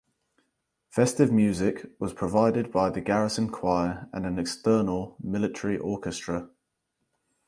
[0.89, 6.49] Festive music was provided by the garrison choir and an external military orchestra.